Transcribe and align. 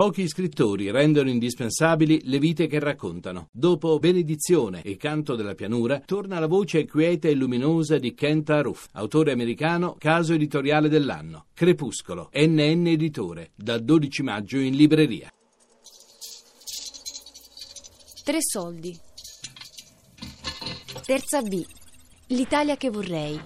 Pochi 0.00 0.26
scrittori 0.28 0.90
rendono 0.90 1.28
indispensabili 1.28 2.22
le 2.24 2.38
vite 2.38 2.66
che 2.66 2.78
raccontano. 2.78 3.48
Dopo 3.52 3.98
Benedizione 3.98 4.80
e 4.80 4.96
Canto 4.96 5.34
della 5.34 5.54
pianura, 5.54 6.00
torna 6.00 6.38
la 6.38 6.46
voce 6.46 6.86
quieta 6.86 7.28
e 7.28 7.34
luminosa 7.34 7.98
di 7.98 8.14
Kent 8.14 8.48
Aruf, 8.48 8.86
autore 8.92 9.32
americano, 9.32 9.96
caso 9.98 10.32
editoriale 10.32 10.88
dell'anno. 10.88 11.48
Crepuscolo, 11.52 12.30
NN 12.32 12.86
Editore, 12.86 13.50
dal 13.54 13.84
12 13.84 14.22
maggio 14.22 14.56
in 14.56 14.74
libreria. 14.74 15.30
Tre 18.24 18.38
soldi. 18.40 18.98
Terza 21.04 21.42
B. 21.42 21.62
L'Italia 22.28 22.78
che 22.78 22.88
vorrei. 22.88 23.38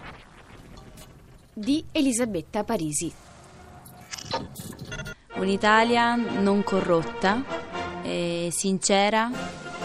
Di 1.53 1.85
Elisabetta 1.91 2.63
Parisi. 2.63 3.24
Un'Italia 5.45 6.15
non 6.15 6.65
corrotta, 6.65 7.45
e 8.03 8.49
sincera, 8.51 9.31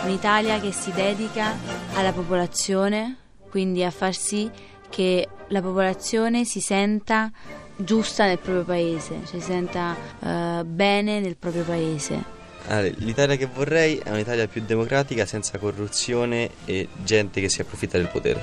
un'Italia 0.05 0.57
che 0.61 0.71
si 0.71 0.89
dedica 0.93 1.53
alla 1.95 2.13
popolazione, 2.13 3.17
quindi 3.49 3.83
a 3.83 3.91
far 3.91 4.15
sì 4.15 4.49
che 4.89 5.27
la 5.49 5.61
popolazione 5.61 6.45
si 6.45 6.61
senta 6.61 7.29
giusta 7.75 8.25
nel 8.25 8.39
proprio 8.39 8.63
paese, 8.63 9.19
cioè 9.25 9.41
si 9.41 9.45
senta 9.45 9.97
uh, 10.19 10.63
bene 10.63 11.19
nel 11.19 11.35
proprio 11.35 11.63
paese. 11.63 12.23
Allora, 12.67 12.93
L'Italia 12.99 13.35
che 13.35 13.49
vorrei 13.53 13.97
è 13.97 14.11
un'Italia 14.11 14.47
più 14.47 14.63
democratica, 14.65 15.25
senza 15.25 15.57
corruzione 15.57 16.51
e 16.63 16.87
gente 17.03 17.41
che 17.41 17.49
si 17.49 17.59
approfitta 17.59 17.97
del 17.97 18.07
potere. 18.07 18.41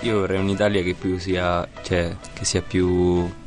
Io 0.00 0.18
vorrei 0.18 0.40
un'Italia 0.40 0.82
che 0.82 0.94
più 0.94 1.18
sia, 1.18 1.68
cioè, 1.82 2.16
che 2.32 2.44
sia 2.44 2.62
più 2.62 3.46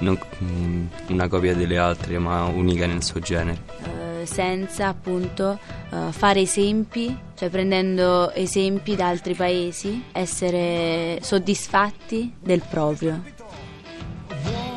non 0.00 0.18
mm, 0.42 0.86
una 1.08 1.28
copia 1.28 1.54
delle 1.54 1.78
altre, 1.78 2.18
ma 2.18 2.44
unica 2.44 2.86
nel 2.86 3.02
suo 3.02 3.20
genere. 3.20 3.62
Uh, 3.82 4.24
senza 4.24 4.88
appunto 4.88 5.58
uh, 5.90 6.10
fare 6.10 6.40
esempi, 6.40 7.16
cioè 7.34 7.48
prendendo 7.48 8.32
esempi 8.32 8.96
da 8.96 9.08
altri 9.08 9.34
paesi, 9.34 10.04
essere 10.12 11.18
soddisfatti 11.22 12.34
del 12.38 12.62
proprio. 12.68 13.22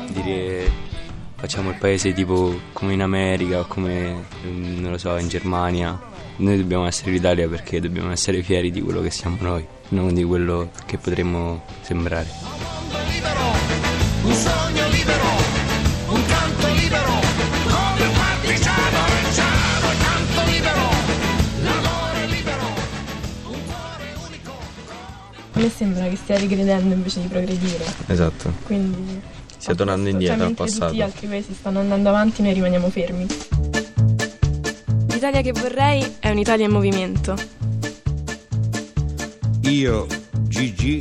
Dire 0.08 0.92
facciamo 1.44 1.68
il 1.68 1.76
paese 1.76 2.14
tipo 2.14 2.58
come 2.72 2.94
in 2.94 3.02
America 3.02 3.60
o 3.60 3.66
come 3.66 4.24
mm, 4.46 4.80
non 4.80 4.92
lo 4.92 4.98
so 4.98 5.16
in 5.18 5.28
Germania. 5.28 6.12
Noi 6.36 6.56
dobbiamo 6.56 6.86
essere 6.86 7.10
l'Italia 7.10 7.46
perché 7.48 7.80
dobbiamo 7.80 8.10
essere 8.10 8.42
fieri 8.42 8.70
di 8.70 8.80
quello 8.80 9.02
che 9.02 9.10
siamo 9.10 9.36
noi, 9.40 9.64
non 9.88 10.14
di 10.14 10.24
quello 10.24 10.70
che 10.86 10.96
potremmo 10.96 11.62
sembrare. 11.82 13.63
Un 14.24 14.32
sogno 14.32 14.88
libero, 14.88 15.26
un 16.08 16.26
canto 16.26 16.66
libero, 16.72 17.12
come 17.68 18.06
un 18.06 18.14
partigiano, 18.14 18.98
il 19.20 19.98
canto 20.02 20.50
libero, 20.50 20.88
l'amore 21.62 22.26
libero, 22.28 22.66
un 23.48 23.58
cuore 23.66 24.14
unico. 24.26 24.52
A 25.52 25.60
me 25.60 25.68
sembra 25.68 26.08
che 26.08 26.16
stia 26.16 26.38
regredendo 26.38 26.94
invece 26.94 27.20
di 27.20 27.26
progredire. 27.26 27.84
Esatto. 28.06 28.50
Quindi 28.64 29.20
stia 29.58 29.74
tornando 29.74 30.08
indietro 30.08 30.38
cioè, 30.38 30.46
al 30.46 30.54
passato. 30.54 30.86
Tutti 30.86 30.96
gli 30.96 31.02
altri 31.02 31.26
paesi 31.26 31.52
stanno 31.52 31.80
andando 31.80 32.08
avanti, 32.08 32.40
noi 32.40 32.54
rimaniamo 32.54 32.88
fermi. 32.88 33.26
L'Italia 35.08 35.42
che 35.42 35.52
vorrei 35.52 36.16
è 36.18 36.30
un'Italia 36.30 36.64
in 36.64 36.72
movimento. 36.72 37.36
Io, 39.64 40.06
Gigi, 40.48 40.98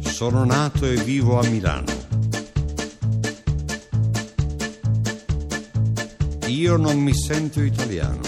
sono 0.00 0.44
nato 0.44 0.86
e 0.86 0.94
vivo 0.94 1.40
a 1.40 1.46
Milano. 1.48 1.97
Io 6.58 6.76
non 6.76 6.98
mi 6.98 7.14
sento 7.14 7.62
italiano. 7.62 8.18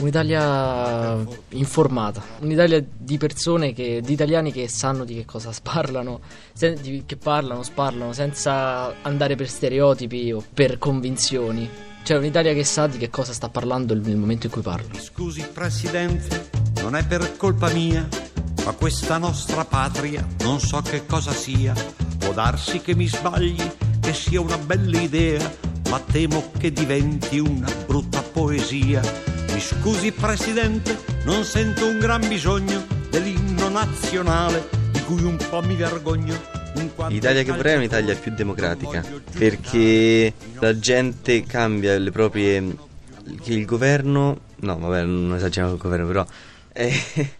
Un'Italia 0.00 1.24
informata, 1.50 2.20
un'Italia 2.40 2.84
di 2.84 3.16
persone, 3.16 3.72
che, 3.72 4.00
di 4.00 4.12
italiani 4.12 4.50
che 4.50 4.66
sanno 4.66 5.04
di 5.04 5.14
che 5.14 5.24
cosa 5.24 5.52
parlano, 5.62 6.18
sen- 6.52 6.80
di, 6.82 7.04
che 7.06 7.16
parlano, 7.16 7.62
sparlano, 7.62 8.12
senza 8.12 8.92
andare 9.02 9.36
per 9.36 9.48
stereotipi 9.48 10.32
o 10.32 10.42
per 10.52 10.78
convinzioni. 10.78 11.70
Cioè 12.02 12.16
un'Italia 12.16 12.52
che 12.54 12.64
sa 12.64 12.88
di 12.88 12.98
che 12.98 13.08
cosa 13.08 13.32
sta 13.32 13.48
parlando 13.48 13.94
nel 13.94 14.16
momento 14.16 14.46
in 14.46 14.52
cui 14.52 14.62
parla. 14.62 14.98
Scusi 14.98 15.46
Presidente, 15.52 16.50
non 16.82 16.96
è 16.96 17.06
per 17.06 17.36
colpa 17.36 17.70
mia, 17.72 18.08
ma 18.64 18.72
questa 18.72 19.16
nostra 19.16 19.64
patria 19.64 20.26
non 20.40 20.58
so 20.58 20.80
che 20.80 21.06
cosa 21.06 21.30
sia. 21.30 21.72
Può 22.18 22.32
darsi 22.32 22.80
che 22.80 22.96
mi 22.96 23.06
sbagli, 23.06 23.62
che 24.00 24.12
sia 24.12 24.40
una 24.40 24.58
bella 24.58 24.98
idea 24.98 25.66
ma 25.88 26.00
temo 26.00 26.50
che 26.58 26.72
diventi 26.72 27.38
una 27.38 27.70
brutta 27.86 28.22
poesia. 28.22 29.00
Mi 29.52 29.60
scusi 29.60 30.12
Presidente, 30.12 30.98
non 31.24 31.44
sento 31.44 31.86
un 31.86 31.98
gran 31.98 32.26
bisogno 32.28 32.84
dell'inno 33.10 33.68
nazionale 33.68 34.68
di 34.92 35.00
cui 35.02 35.22
un 35.22 35.36
po' 35.48 35.62
mi 35.62 35.74
vergogno. 35.74 36.56
L'Italia 37.08 37.42
che 37.42 37.52
vorrei 37.52 37.74
è 37.74 37.76
un'Italia 37.78 38.14
più 38.14 38.32
democratica 38.32 39.04
perché 39.36 40.32
la 40.60 40.78
gente 40.78 41.42
cambia 41.44 41.98
le 41.98 42.10
proprie... 42.10 42.76
che 43.42 43.52
il 43.52 43.64
governo... 43.64 44.40
no 44.56 44.78
vabbè 44.78 45.02
non 45.04 45.34
esageriamo 45.34 45.74
il 45.74 45.80
governo 45.80 46.06
però... 46.06 46.26
Eh, 46.72 46.92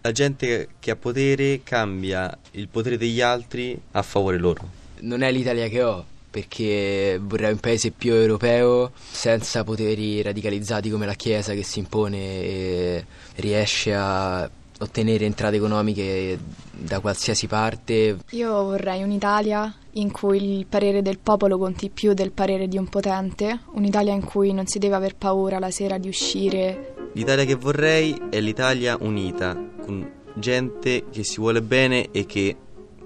la 0.00 0.12
gente 0.12 0.68
che 0.78 0.90
ha 0.90 0.96
potere 0.96 1.60
cambia 1.62 2.36
il 2.52 2.68
potere 2.68 2.96
degli 2.96 3.20
altri 3.20 3.78
a 3.92 4.02
favore 4.02 4.38
loro. 4.38 4.80
Non 5.00 5.22
è 5.22 5.30
l'Italia 5.30 5.68
che 5.68 5.82
ho, 5.82 6.06
perché 6.32 7.20
vorrei 7.22 7.52
un 7.52 7.58
paese 7.58 7.90
più 7.90 8.14
europeo 8.14 8.92
senza 8.94 9.64
poteri 9.64 10.22
radicalizzati 10.22 10.88
come 10.88 11.04
la 11.04 11.12
Chiesa 11.12 11.52
che 11.52 11.62
si 11.62 11.80
impone 11.80 12.16
e 12.16 13.04
riesce 13.36 13.94
a 13.94 14.50
ottenere 14.80 15.26
entrate 15.26 15.56
economiche 15.56 16.38
da 16.72 17.00
qualsiasi 17.00 17.46
parte. 17.46 18.16
Io 18.30 18.64
vorrei 18.64 19.02
un'Italia 19.02 19.72
in 19.92 20.10
cui 20.10 20.58
il 20.58 20.66
parere 20.66 21.02
del 21.02 21.18
popolo 21.18 21.58
conti 21.58 21.90
più 21.90 22.14
del 22.14 22.32
parere 22.32 22.66
di 22.66 22.78
un 22.78 22.88
potente, 22.88 23.60
un'Italia 23.72 24.14
in 24.14 24.24
cui 24.24 24.54
non 24.54 24.66
si 24.66 24.78
deve 24.78 24.94
aver 24.94 25.16
paura 25.16 25.58
la 25.58 25.70
sera 25.70 25.98
di 25.98 26.08
uscire. 26.08 26.94
L'Italia 27.12 27.44
che 27.44 27.56
vorrei 27.56 28.18
è 28.30 28.40
l'Italia 28.40 28.96
unita, 28.98 29.54
con 29.84 30.10
gente 30.34 31.04
che 31.10 31.24
si 31.24 31.36
vuole 31.36 31.60
bene 31.60 32.08
e 32.10 32.24
che 32.24 32.56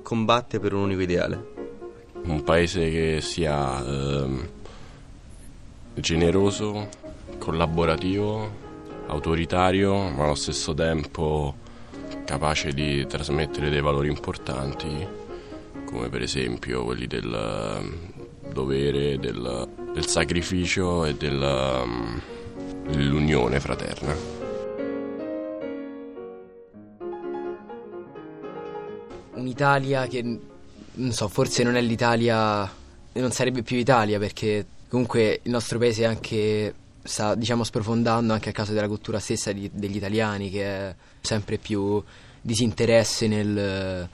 combatte 0.00 0.60
per 0.60 0.72
un 0.74 0.82
unico 0.82 1.00
ideale 1.00 1.54
un 2.26 2.42
paese 2.42 2.90
che 2.90 3.20
sia 3.20 3.84
eh, 3.84 4.48
generoso, 5.94 6.88
collaborativo, 7.38 8.64
autoritario, 9.06 10.10
ma 10.10 10.24
allo 10.24 10.34
stesso 10.34 10.74
tempo 10.74 11.54
capace 12.24 12.72
di 12.72 13.06
trasmettere 13.06 13.70
dei 13.70 13.80
valori 13.80 14.08
importanti, 14.08 15.06
come 15.84 16.08
per 16.08 16.22
esempio 16.22 16.84
quelli 16.84 17.06
del 17.06 17.32
ehm, 17.32 18.52
dovere, 18.52 19.18
del, 19.18 19.68
del 19.92 20.06
sacrificio 20.06 21.04
e 21.04 21.16
ehm, 21.18 22.20
dell'unione 22.88 23.60
fraterna. 23.60 24.14
Un'Italia 29.34 30.06
che 30.06 30.40
non 30.96 31.12
so, 31.12 31.28
forse 31.28 31.62
non 31.62 31.76
è 31.76 31.80
l'Italia, 31.80 32.70
non 33.12 33.30
sarebbe 33.32 33.62
più 33.62 33.76
Italia 33.76 34.18
perché 34.18 34.64
comunque 34.88 35.40
il 35.42 35.50
nostro 35.50 35.78
paese 35.78 36.04
anche 36.04 36.74
sta 37.02 37.34
diciamo 37.34 37.64
sprofondando 37.64 38.32
anche 38.32 38.50
a 38.50 38.52
causa 38.52 38.72
della 38.72 38.88
cultura 38.88 39.18
stessa 39.18 39.52
di, 39.52 39.70
degli 39.72 39.96
italiani 39.96 40.50
che 40.50 40.64
è 40.64 40.94
sempre 41.20 41.56
più 41.58 42.02
disinteresse 42.40 43.28
nel, 43.28 44.08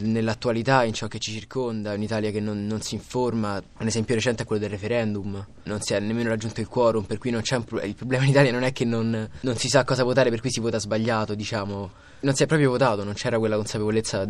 nell'attualità, 0.00 0.84
in 0.84 0.92
ciò 0.92 1.06
che 1.06 1.18
ci 1.18 1.32
circonda, 1.32 1.92
un'Italia 1.92 2.30
che 2.30 2.40
non, 2.40 2.66
non, 2.66 2.80
si 2.80 2.94
informa. 2.94 3.62
Un 3.78 3.86
esempio 3.86 4.14
recente 4.14 4.42
è 4.42 4.46
quello 4.46 4.62
del 4.62 4.70
referendum, 4.70 5.44
non 5.64 5.80
si 5.80 5.94
è 5.94 6.00
nemmeno 6.00 6.28
raggiunto 6.28 6.60
il 6.60 6.68
quorum, 6.68 7.04
per 7.04 7.18
cui 7.18 7.30
non 7.30 7.42
c'è 7.42 7.56
un 7.56 7.64
pro- 7.64 7.80
il 7.80 7.94
problema 7.94 8.24
in 8.24 8.30
Italia 8.30 8.52
non 8.52 8.62
è 8.62 8.72
che 8.72 8.84
non, 8.84 9.28
non, 9.40 9.56
si 9.56 9.68
sa 9.68 9.84
cosa 9.84 10.04
votare, 10.04 10.30
per 10.30 10.40
cui 10.40 10.50
si 10.50 10.60
vota 10.60 10.78
sbagliato, 10.78 11.34
diciamo. 11.34 11.90
Non 12.20 12.34
si 12.34 12.42
è 12.42 12.46
proprio 12.46 12.70
votato, 12.70 13.04
non 13.04 13.14
c'era 13.14 13.38
quella 13.38 13.54
consapevolezza 13.54 14.28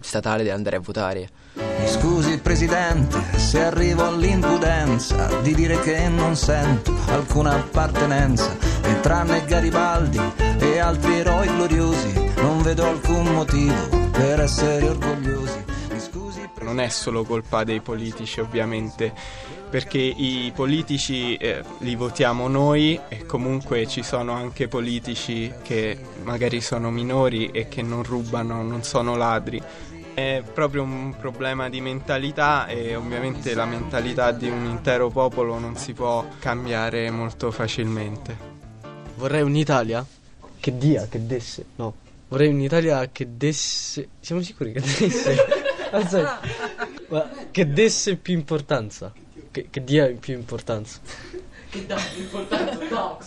statale 0.00 0.42
di 0.42 0.50
andare 0.50 0.76
a 0.76 0.80
votare. 0.80 1.30
Mi 1.54 1.86
scusi 1.86 2.38
Presidente 2.38 3.38
se 3.38 3.62
arrivo 3.62 4.04
all'impudenza 4.04 5.40
di 5.42 5.54
dire 5.54 5.78
che 5.80 6.08
non 6.08 6.34
sento 6.34 6.92
alcuna 7.06 7.54
appartenenza 7.54 8.77
e 8.88 9.00
tranne 9.00 9.44
Garibaldi 9.44 10.20
e 10.58 10.78
altri 10.78 11.18
eroi 11.18 11.46
gloriosi 11.46 12.32
non 12.36 12.62
vedo 12.62 12.86
alcun 12.86 13.26
motivo 13.34 14.08
per 14.12 14.40
essere 14.40 14.88
orgogliosi. 14.88 15.64
Non 16.62 16.80
è 16.80 16.88
solo 16.88 17.24
colpa 17.24 17.64
dei 17.64 17.80
politici 17.80 18.40
ovviamente, 18.40 19.12
perché 19.70 19.98
i 19.98 20.52
politici 20.54 21.36
eh, 21.36 21.62
li 21.78 21.94
votiamo 21.94 22.48
noi 22.48 22.98
e 23.08 23.24
comunque 23.26 23.86
ci 23.86 24.02
sono 24.02 24.32
anche 24.32 24.68
politici 24.68 25.52
che 25.62 25.98
magari 26.22 26.60
sono 26.60 26.90
minori 26.90 27.50
e 27.50 27.68
che 27.68 27.82
non 27.82 28.02
rubano, 28.02 28.62
non 28.62 28.82
sono 28.82 29.16
ladri. 29.16 29.62
È 30.14 30.42
proprio 30.52 30.82
un 30.82 31.14
problema 31.18 31.68
di 31.68 31.80
mentalità 31.80 32.66
e 32.66 32.96
ovviamente 32.96 33.54
la 33.54 33.64
mentalità 33.64 34.32
di 34.32 34.48
un 34.48 34.64
intero 34.64 35.10
popolo 35.10 35.58
non 35.58 35.76
si 35.76 35.92
può 35.92 36.26
cambiare 36.38 37.10
molto 37.10 37.50
facilmente. 37.50 38.57
Vorrei 39.18 39.42
un'Italia 39.42 40.06
che 40.60 40.78
dia, 40.78 41.08
che 41.08 41.26
desse, 41.26 41.64
no. 41.74 41.92
Vorrei 42.28 42.46
un'Italia 42.50 43.10
che 43.10 43.36
desse... 43.36 44.10
Siamo 44.20 44.42
sicuri 44.42 44.70
che 44.70 44.80
desse? 44.80 45.34
Aspetta. 45.90 46.40
Ma 47.08 47.28
che 47.50 47.72
desse 47.72 48.14
più 48.14 48.34
importanza. 48.34 49.12
Che, 49.50 49.66
che 49.70 49.82
dia 49.82 50.06
più 50.20 50.34
importanza. 50.34 51.00
Che 51.68 51.84
dà 51.84 51.96
più 52.14 52.22
importanza? 52.22 52.78
No, 52.90 53.18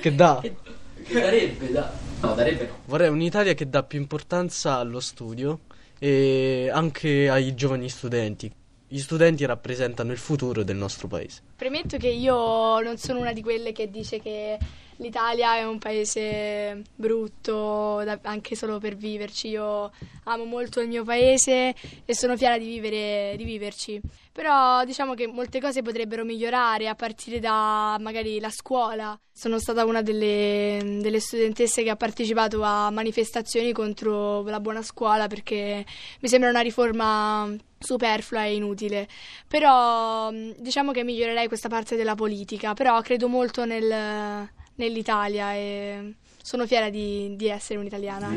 Che 0.00 0.14
dà. 0.16 0.40
Che, 0.42 0.56
che 1.04 1.20
darebbe, 1.20 1.70
da. 1.70 1.92
No, 2.22 2.34
darebbe 2.34 2.66
no. 2.66 2.78
Vorrei 2.86 3.08
un'Italia 3.08 3.54
che 3.54 3.68
dà 3.68 3.84
più 3.84 4.00
importanza 4.00 4.78
allo 4.78 4.98
studio 4.98 5.60
e 6.00 6.68
anche 6.72 7.28
ai 7.28 7.54
giovani 7.54 7.88
studenti. 7.88 8.52
Gli 8.88 8.98
studenti 8.98 9.44
rappresentano 9.44 10.10
il 10.10 10.18
futuro 10.18 10.64
del 10.64 10.76
nostro 10.76 11.06
paese. 11.06 11.40
Premetto 11.54 11.98
che 11.98 12.08
io 12.08 12.80
non 12.80 12.96
sono 12.96 13.20
una 13.20 13.32
di 13.32 13.42
quelle 13.42 13.70
che 13.70 13.88
dice 13.90 14.20
che 14.20 14.58
l'Italia 14.96 15.56
è 15.56 15.64
un 15.64 15.78
paese 15.78 16.82
brutto 16.94 18.02
da- 18.04 18.18
anche 18.22 18.54
solo 18.56 18.78
per 18.78 18.96
viverci. 18.96 19.48
Io 19.48 19.90
amo 20.24 20.44
molto 20.44 20.80
il 20.80 20.88
mio 20.88 21.04
paese 21.04 21.74
e 22.04 22.14
sono 22.14 22.36
fiera 22.36 22.58
di, 22.58 22.66
vivere, 22.66 23.34
di 23.36 23.44
viverci. 23.44 24.00
Però 24.32 24.84
diciamo 24.84 25.14
che 25.14 25.26
molte 25.26 25.60
cose 25.60 25.82
potrebbero 25.82 26.24
migliorare 26.24 26.88
a 26.88 26.94
partire 26.94 27.40
da 27.40 27.96
magari 28.00 28.38
la 28.40 28.50
scuola. 28.50 29.18
Sono 29.32 29.58
stata 29.58 29.84
una 29.84 30.02
delle, 30.02 30.98
delle 31.00 31.20
studentesse 31.20 31.82
che 31.82 31.90
ha 31.90 31.96
partecipato 31.96 32.62
a 32.62 32.90
manifestazioni 32.90 33.72
contro 33.72 34.42
la 34.44 34.60
buona 34.60 34.82
scuola 34.82 35.26
perché 35.26 35.84
mi 36.20 36.28
sembra 36.28 36.50
una 36.50 36.60
riforma 36.60 37.50
superflua 37.78 38.44
e 38.44 38.54
inutile. 38.54 39.08
Però 39.48 40.30
diciamo 40.30 40.92
che 40.92 41.04
migliorerei 41.04 41.48
questa 41.48 41.68
parte 41.68 41.96
della 41.96 42.14
politica, 42.14 42.74
però 42.74 43.00
credo 43.00 43.28
molto 43.28 43.64
nel- 43.64 44.48
nell'Italia 44.76 45.54
e 45.54 46.14
sono 46.42 46.66
fiera 46.66 46.90
di, 46.90 47.34
di 47.36 47.48
essere 47.48 47.78
un'italiana. 47.78 48.30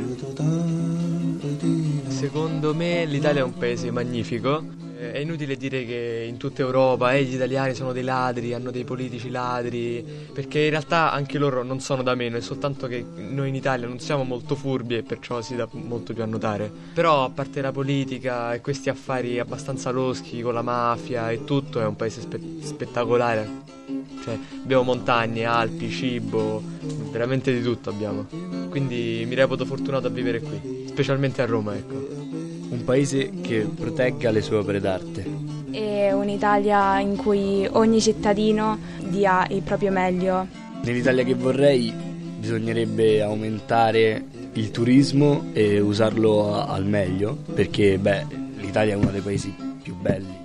Secondo 2.07 2.73
me 2.73 3.05
l'Italia 3.05 3.41
è 3.41 3.43
un 3.43 3.57
paese 3.57 3.91
magnifico. 3.91 4.88
Eh, 4.99 5.13
È 5.13 5.17
inutile 5.19 5.55
dire 5.55 5.85
che 5.85 6.25
in 6.27 6.35
tutta 6.35 6.61
Europa 6.61 7.13
eh, 7.13 7.23
gli 7.23 7.35
italiani 7.35 7.73
sono 7.73 7.93
dei 7.93 8.03
ladri, 8.03 8.53
hanno 8.53 8.69
dei 8.69 8.83
politici 8.83 9.29
ladri, 9.29 10.05
perché 10.33 10.59
in 10.59 10.71
realtà 10.71 11.13
anche 11.13 11.37
loro 11.37 11.63
non 11.63 11.79
sono 11.79 12.03
da 12.03 12.15
meno, 12.15 12.35
è 12.35 12.41
soltanto 12.41 12.87
che 12.87 13.05
noi 13.15 13.47
in 13.47 13.55
Italia 13.55 13.87
non 13.87 13.99
siamo 13.99 14.23
molto 14.25 14.55
furbi 14.55 14.97
e 14.97 15.03
perciò 15.03 15.41
si 15.41 15.55
dà 15.55 15.67
molto 15.71 16.13
più 16.13 16.21
a 16.21 16.25
notare. 16.25 16.69
Però 16.93 17.23
a 17.23 17.29
parte 17.29 17.61
la 17.61 17.71
politica 17.71 18.53
e 18.53 18.59
questi 18.59 18.89
affari 18.89 19.39
abbastanza 19.39 19.89
loschi 19.91 20.41
con 20.41 20.53
la 20.53 20.61
mafia 20.61 21.31
e 21.31 21.45
tutto, 21.45 21.79
è 21.79 21.85
un 21.85 21.95
paese 21.95 22.19
spe- 22.19 22.41
spettacolare. 22.61 23.67
Cioè, 24.21 24.37
abbiamo 24.63 24.83
montagne, 24.83 25.45
Alpi, 25.45 25.89
cibo, 25.89 26.61
veramente 27.09 27.53
di 27.53 27.61
tutto 27.61 27.89
abbiamo. 27.89 28.27
Quindi 28.69 29.23
mi 29.25 29.35
reputo 29.35 29.63
fortunato 29.63 30.07
a 30.07 30.09
vivere 30.09 30.41
qui, 30.41 30.83
specialmente 30.87 31.41
a 31.41 31.45
Roma, 31.45 31.73
ecco. 31.75 32.48
Un 32.79 32.85
paese 32.85 33.29
che 33.41 33.67
protegga 33.75 34.31
le 34.31 34.41
sue 34.41 34.55
opere 34.55 34.79
d'arte. 34.79 35.25
È 35.69 36.13
un'Italia 36.13 36.97
in 37.01 37.17
cui 37.17 37.67
ogni 37.69 37.99
cittadino 37.99 38.79
dia 39.09 39.45
il 39.49 39.61
proprio 39.63 39.91
meglio. 39.91 40.47
Nell'Italia 40.83 41.25
che 41.25 41.35
vorrei 41.35 41.93
bisognerebbe 42.39 43.21
aumentare 43.21 44.23
il 44.53 44.71
turismo 44.71 45.49
e 45.51 45.81
usarlo 45.81 46.53
al 46.53 46.85
meglio 46.85 47.37
perché 47.53 47.99
beh, 47.99 48.25
l'Italia 48.55 48.93
è 48.93 48.95
uno 48.95 49.11
dei 49.11 49.21
paesi 49.21 49.53
più 49.83 49.95
belli. 49.95 50.37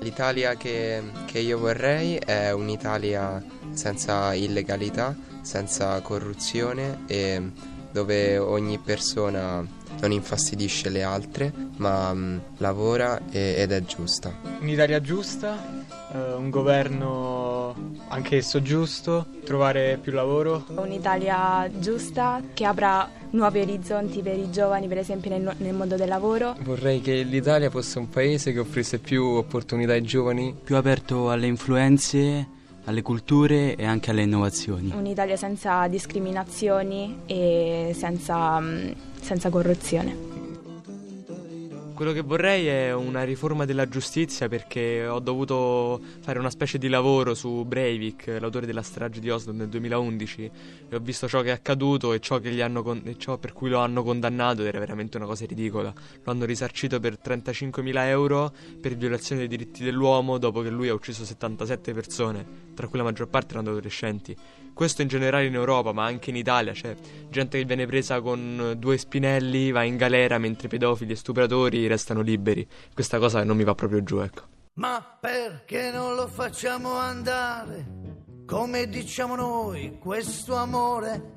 L'Italia 0.00 0.54
che, 0.54 1.02
che 1.26 1.38
io 1.38 1.58
vorrei 1.58 2.16
è 2.16 2.50
un'Italia 2.50 3.44
senza 3.72 4.32
illegalità, 4.32 5.14
senza 5.42 6.00
corruzione 6.00 7.00
e 7.06 7.42
dove 7.94 8.38
ogni 8.38 8.78
persona 8.78 9.64
non 10.00 10.10
infastidisce 10.10 10.88
le 10.88 11.04
altre 11.04 11.52
ma 11.76 12.12
mm, 12.12 12.38
lavora 12.56 13.20
e- 13.30 13.54
ed 13.56 13.70
è 13.70 13.82
giusta. 13.84 14.34
Un'Italia 14.60 15.00
giusta, 15.00 15.84
eh, 16.12 16.32
un 16.32 16.50
governo 16.50 17.74
anch'esso 18.08 18.60
giusto, 18.62 19.26
trovare 19.44 19.98
più 20.02 20.10
lavoro. 20.10 20.64
Un'Italia 20.70 21.70
giusta 21.78 22.42
che 22.52 22.64
avrà 22.64 23.08
nuovi 23.30 23.60
orizzonti 23.60 24.22
per 24.22 24.38
i 24.38 24.50
giovani, 24.50 24.88
per 24.88 24.98
esempio 24.98 25.30
nel, 25.30 25.54
nel 25.58 25.74
mondo 25.74 25.94
del 25.94 26.08
lavoro. 26.08 26.56
Vorrei 26.62 27.00
che 27.00 27.22
l'Italia 27.22 27.70
fosse 27.70 28.00
un 28.00 28.08
paese 28.08 28.52
che 28.52 28.58
offrisse 28.58 28.98
più 28.98 29.24
opportunità 29.24 29.92
ai 29.92 30.02
giovani. 30.02 30.52
più 30.64 30.74
aperto 30.74 31.30
alle 31.30 31.46
influenze, 31.46 32.48
alle 32.84 33.02
culture 33.02 33.76
e 33.76 33.84
anche 33.84 34.10
alle 34.10 34.22
innovazioni. 34.22 34.92
Un'Italia 34.94 35.36
senza 35.36 35.86
discriminazioni 35.88 37.20
e 37.26 37.92
senza, 37.94 38.60
mm, 38.60 38.90
senza 39.20 39.48
corruzione. 39.50 40.34
Quello 41.94 42.10
che 42.10 42.22
vorrei 42.22 42.66
è 42.66 42.92
una 42.92 43.22
riforma 43.22 43.64
della 43.64 43.88
giustizia 43.88 44.48
perché 44.48 45.06
ho 45.06 45.20
dovuto 45.20 46.00
fare 46.22 46.40
una 46.40 46.50
specie 46.50 46.76
di 46.76 46.88
lavoro 46.88 47.34
su 47.34 47.64
Breivik, 47.64 48.36
l'autore 48.40 48.66
della 48.66 48.82
strage 48.82 49.20
di 49.20 49.30
Oslo 49.30 49.52
nel 49.52 49.68
2011 49.68 50.50
e 50.88 50.96
ho 50.96 50.98
visto 50.98 51.28
ciò 51.28 51.40
che 51.42 51.50
è 51.50 51.52
accaduto 51.52 52.12
e 52.12 52.18
ciò, 52.18 52.40
che 52.40 52.50
gli 52.50 52.60
hanno 52.60 52.82
con- 52.82 53.02
e 53.04 53.16
ciò 53.16 53.38
per 53.38 53.52
cui 53.52 53.68
lo 53.70 53.78
hanno 53.78 54.02
condannato 54.02 54.62
ed 54.62 54.66
era 54.66 54.80
veramente 54.80 55.18
una 55.18 55.26
cosa 55.26 55.46
ridicola. 55.46 55.94
Lo 56.24 56.32
hanno 56.32 56.44
risarcito 56.46 56.98
per 56.98 57.16
35.000 57.16 58.08
euro 58.08 58.52
per 58.80 58.96
violazione 58.96 59.46
dei 59.46 59.56
diritti 59.56 59.84
dell'uomo 59.84 60.38
dopo 60.38 60.62
che 60.62 60.70
lui 60.70 60.88
ha 60.88 60.94
ucciso 60.94 61.24
77 61.24 61.94
persone, 61.94 62.63
tra 62.74 62.88
cui 62.88 62.98
la 62.98 63.04
maggior 63.04 63.28
parte 63.28 63.54
erano 63.54 63.70
adolescenti. 63.70 64.36
Questo 64.74 65.02
in 65.02 65.08
generale 65.08 65.46
in 65.46 65.54
Europa, 65.54 65.92
ma 65.92 66.04
anche 66.04 66.30
in 66.30 66.36
Italia, 66.36 66.72
c'è 66.72 66.96
gente 67.30 67.58
che 67.58 67.64
viene 67.64 67.86
presa 67.86 68.20
con 68.20 68.74
due 68.76 68.98
spinelli, 68.98 69.70
va 69.70 69.84
in 69.84 69.96
galera 69.96 70.38
mentre 70.38 70.66
pedofili 70.68 71.12
e 71.12 71.16
stupratori 71.16 71.86
restano 71.86 72.20
liberi. 72.20 72.66
Questa 72.92 73.18
cosa 73.18 73.44
non 73.44 73.56
mi 73.56 73.64
va 73.64 73.74
proprio 73.74 74.02
giù, 74.02 74.18
ecco. 74.18 74.42
Ma 74.74 75.00
perché 75.20 75.92
non 75.92 76.16
lo 76.16 76.26
facciamo 76.26 76.94
andare? 76.94 77.86
Come 78.44 78.88
diciamo 78.88 79.36
noi, 79.36 79.96
questo 80.00 80.56
amore? 80.56 81.32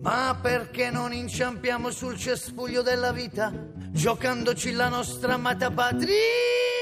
Ma 0.00 0.38
perché 0.40 0.90
non 0.90 1.12
inciampiamo 1.12 1.90
sul 1.90 2.16
cespuglio 2.16 2.82
della 2.82 3.10
vita, 3.10 3.52
giocandoci 3.90 4.70
la 4.70 4.88
nostra 4.88 5.34
amata 5.34 5.72
patria? 5.72 6.77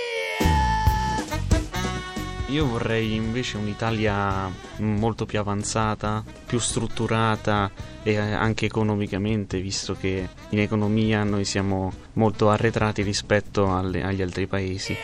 Io 2.49 2.65
vorrei 2.65 3.15
invece 3.15 3.57
un'Italia 3.57 4.49
molto 4.77 5.27
più 5.27 5.41
avanzata, 5.41 6.23
più 6.47 6.61
strutturata 6.61 7.71
e 8.05 8.13
eh, 8.13 8.19
anche 8.19 8.67
economicamente, 8.67 9.61
visto 9.61 9.97
che 9.99 10.29
in 10.51 10.61
economia 10.61 11.25
noi 11.25 11.45
siamo 11.45 11.93
molto 12.15 12.49
arretrati 12.49 13.03
rispetto 13.03 13.77
alle- 13.77 14.05
agli 14.05 14.23
altri 14.23 14.47
paesi. 14.47 14.97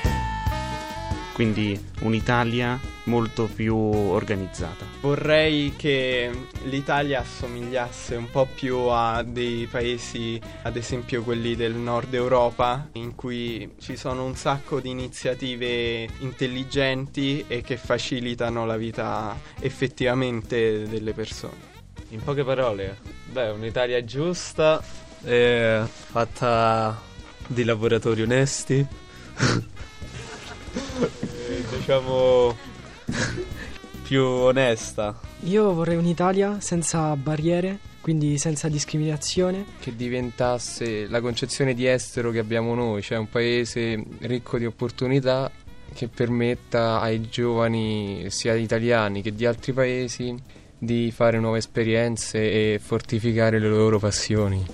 Quindi 1.32 1.78
un'Italia 2.00 2.78
molto 3.04 3.46
più 3.46 3.74
organizzata. 3.76 4.84
Vorrei 5.00 5.74
che 5.76 6.30
l'Italia 6.64 7.20
assomigliasse 7.20 8.14
un 8.16 8.30
po' 8.30 8.46
più 8.46 8.76
a 8.76 9.22
dei 9.22 9.66
paesi, 9.66 10.40
ad 10.62 10.76
esempio 10.76 11.22
quelli 11.22 11.56
del 11.56 11.74
nord 11.74 12.14
Europa, 12.14 12.88
in 12.92 13.14
cui 13.14 13.74
ci 13.80 13.96
sono 13.96 14.24
un 14.24 14.36
sacco 14.36 14.80
di 14.80 14.90
iniziative 14.90 16.08
intelligenti 16.18 17.44
e 17.48 17.62
che 17.62 17.76
facilitano 17.76 18.66
la 18.66 18.76
vita 18.76 19.36
effettivamente 19.58 20.86
delle 20.88 21.12
persone. 21.12 21.70
In 22.10 22.22
poche 22.22 22.44
parole, 22.44 22.98
beh, 23.30 23.50
un'Italia 23.50 24.04
giusta, 24.04 24.82
e 25.24 25.82
fatta 25.86 27.00
di 27.46 27.64
lavoratori 27.64 28.22
onesti. 28.22 28.86
Diciamo 31.82 32.56
più 34.06 34.22
onesta. 34.22 35.18
Io 35.40 35.74
vorrei 35.74 35.96
un'Italia 35.96 36.60
senza 36.60 37.16
barriere, 37.16 37.80
quindi 38.00 38.38
senza 38.38 38.68
discriminazione. 38.68 39.64
Che 39.80 39.96
diventasse 39.96 41.08
la 41.08 41.20
concezione 41.20 41.74
di 41.74 41.88
estero 41.88 42.30
che 42.30 42.38
abbiamo 42.38 42.76
noi, 42.76 43.02
cioè 43.02 43.18
un 43.18 43.28
paese 43.28 44.00
ricco 44.20 44.58
di 44.58 44.64
opportunità 44.64 45.50
che 45.92 46.06
permetta 46.06 47.00
ai 47.00 47.28
giovani, 47.28 48.26
sia 48.30 48.54
italiani 48.54 49.20
che 49.20 49.34
di 49.34 49.44
altri 49.44 49.72
paesi, 49.72 50.32
di 50.78 51.10
fare 51.10 51.40
nuove 51.40 51.58
esperienze 51.58 52.38
e 52.38 52.78
fortificare 52.80 53.58
le 53.58 53.68
loro 53.68 53.98
passioni. 53.98 54.64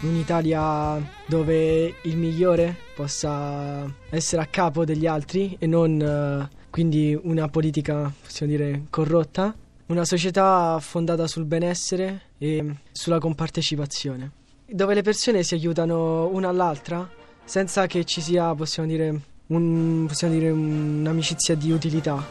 Un'Italia 0.00 1.20
dove 1.32 1.94
il 2.02 2.16
migliore 2.18 2.76
possa 2.94 3.90
essere 4.10 4.42
a 4.42 4.46
capo 4.46 4.84
degli 4.84 5.06
altri 5.06 5.56
e 5.58 5.66
non 5.66 5.98
eh, 5.98 6.46
quindi 6.68 7.18
una 7.22 7.48
politica, 7.48 8.12
possiamo 8.22 8.52
dire, 8.52 8.82
corrotta. 8.90 9.54
Una 9.86 10.04
società 10.04 10.78
fondata 10.78 11.26
sul 11.26 11.46
benessere 11.46 12.32
e 12.36 12.74
sulla 12.92 13.18
compartecipazione. 13.18 14.30
dove 14.66 14.92
le 14.92 15.00
persone 15.00 15.42
si 15.42 15.54
aiutano 15.54 16.28
una 16.28 16.50
all'altra 16.50 17.08
senza 17.44 17.86
che 17.86 18.04
ci 18.04 18.20
sia, 18.20 18.54
possiamo 18.54 18.86
dire, 18.86 19.20
un, 19.46 20.04
possiamo 20.06 20.34
dire 20.34 20.50
un'amicizia 20.50 21.54
di 21.54 21.72
utilità, 21.72 22.22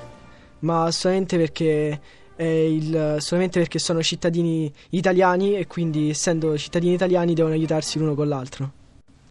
ma 0.59 0.91
solamente 0.91 1.37
perché, 1.37 1.99
il, 2.35 3.15
solamente 3.17 3.59
perché 3.59 3.79
sono 3.79 4.03
cittadini 4.03 4.71
italiani 4.91 5.55
e 5.55 5.65
quindi 5.65 6.11
essendo 6.11 6.55
cittadini 6.55 6.93
italiani 6.93 7.33
devono 7.33 7.55
aiutarsi 7.55 7.97
l'uno 7.97 8.13
con 8.13 8.27
l'altro. 8.27 8.79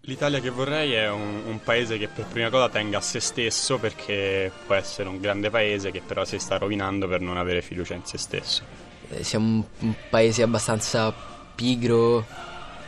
L'Italia 0.04 0.40
che 0.40 0.48
vorrei 0.48 0.92
è 0.92 1.10
un, 1.10 1.42
un, 1.44 1.60
paese 1.62 1.98
che 1.98 2.08
per 2.08 2.24
prima 2.24 2.48
cosa 2.48 2.70
tenga 2.70 2.98
a 2.98 3.00
se 3.02 3.20
stesso 3.20 3.78
perché 3.78 4.50
può 4.64 4.74
essere 4.74 5.10
un 5.10 5.20
grande 5.20 5.50
paese 5.50 5.90
che 5.90 6.00
però 6.00 6.24
si 6.24 6.38
sta 6.38 6.56
rovinando 6.56 7.06
per 7.06 7.20
non 7.20 7.36
avere 7.36 7.60
fiducia 7.60 7.94
in 7.94 8.04
se 8.04 8.16
stesso. 8.16 8.62
Eh, 9.10 9.22
siamo 9.22 9.46
un, 9.46 9.64
un 9.80 9.94
paese 10.08 10.42
abbastanza 10.42 11.12
pigro 11.54 12.24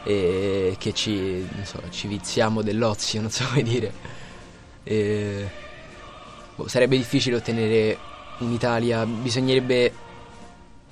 e 0.04 0.74
che 0.78 0.94
ci, 0.94 1.46
so, 1.64 1.82
ci 1.90 2.08
viziamo 2.08 2.62
dell'ozio, 2.62 3.20
non 3.20 3.30
so 3.30 3.44
come 3.52 3.62
dire. 3.62 3.92
E, 4.82 5.50
boh, 6.54 6.66
sarebbe 6.66 6.96
difficile 6.96 7.36
ottenere 7.36 7.98
un'Italia, 8.38 9.04
bisognerebbe 9.04 9.92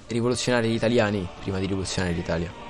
rivoluzionare 0.08 0.68
gli 0.68 0.74
italiani 0.74 1.26
prima 1.40 1.58
di 1.58 1.66
rivoluzionare 1.66 2.14
l'Italia. 2.14 2.69